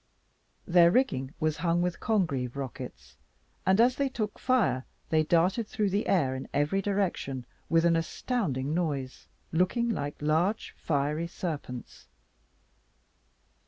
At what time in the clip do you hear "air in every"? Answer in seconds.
6.07-6.81